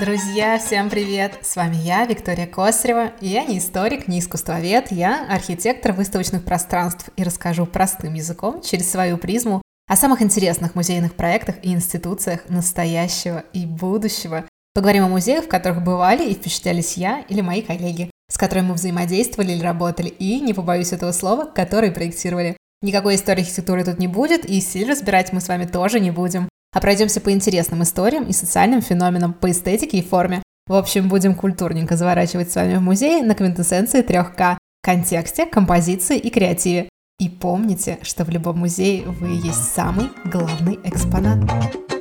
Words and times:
Друзья, 0.00 0.58
всем 0.58 0.88
привет! 0.88 1.38
С 1.42 1.54
вами 1.54 1.76
я, 1.76 2.06
Виктория 2.06 2.46
Косарева, 2.46 3.12
я 3.20 3.44
не 3.44 3.58
историк, 3.58 4.08
не 4.08 4.20
искусствовед, 4.20 4.90
я 4.90 5.26
архитектор 5.28 5.92
выставочных 5.92 6.44
пространств 6.44 7.10
и 7.16 7.22
расскажу 7.22 7.66
простым 7.66 8.14
языком 8.14 8.62
через 8.62 8.90
свою 8.90 9.18
призму 9.18 9.60
о 9.86 9.96
самых 9.96 10.22
интересных 10.22 10.74
музейных 10.74 11.12
проектах 11.12 11.56
и 11.62 11.72
институциях 11.72 12.48
настоящего 12.48 13.44
и 13.52 13.66
будущего. 13.66 14.44
Поговорим 14.74 15.04
о 15.04 15.08
музеях, 15.08 15.44
в 15.44 15.48
которых 15.48 15.84
бывали 15.84 16.26
и 16.26 16.34
впечатлялись 16.34 16.96
я 16.96 17.20
или 17.28 17.42
мои 17.42 17.60
коллеги, 17.60 18.10
с 18.30 18.38
которыми 18.38 18.68
мы 18.68 18.74
взаимодействовали 18.74 19.52
или 19.52 19.62
работали, 19.62 20.08
и, 20.08 20.40
не 20.40 20.54
побоюсь 20.54 20.92
этого 20.92 21.12
слова, 21.12 21.44
которые 21.44 21.92
проектировали. 21.92 22.56
Никакой 22.80 23.16
истории 23.16 23.42
архитектуры 23.42 23.84
тут 23.84 23.98
не 23.98 24.08
будет, 24.08 24.46
и 24.46 24.58
стиль 24.60 24.90
разбирать 24.90 25.34
мы 25.34 25.42
с 25.42 25.48
вами 25.48 25.66
тоже 25.66 26.00
не 26.00 26.10
будем 26.10 26.48
а 26.72 26.80
пройдемся 26.80 27.20
по 27.20 27.30
интересным 27.30 27.82
историям 27.82 28.24
и 28.24 28.32
социальным 28.32 28.80
феноменам, 28.82 29.32
по 29.32 29.50
эстетике 29.50 29.98
и 29.98 30.02
форме. 30.02 30.42
В 30.66 30.74
общем, 30.74 31.08
будем 31.08 31.34
культурненько 31.34 31.96
заворачивать 31.96 32.50
с 32.50 32.56
вами 32.56 32.76
в 32.76 32.80
музее 32.80 33.22
на 33.22 33.34
квинтэссенции 33.34 34.02
3К– 34.02 34.56
контексте, 34.82 35.46
композиции 35.46 36.18
и 36.18 36.30
креативе. 36.30 36.88
И 37.18 37.28
помните, 37.28 37.98
что 38.02 38.24
в 38.24 38.30
любом 38.30 38.58
музее 38.58 39.04
вы 39.04 39.34
есть 39.34 39.74
самый 39.74 40.08
главный 40.24 40.78
экспонат. 40.84 41.91